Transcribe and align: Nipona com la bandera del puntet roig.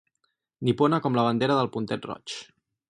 Nipona 0.69 1.01
com 1.05 1.19
la 1.21 1.27
bandera 1.29 1.59
del 1.61 1.71
puntet 1.77 2.11
roig. 2.13 2.39